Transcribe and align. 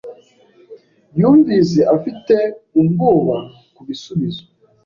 Yumvise 1.19 1.79
afite 1.95 2.35
ubwoba 2.79 3.37
kubisubizo. 3.75 4.43